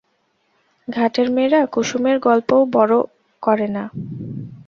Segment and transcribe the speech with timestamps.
[0.87, 2.99] ঘাটের মেয়েরা কুসুমের গল্পও বড়ো
[3.43, 3.83] করে না।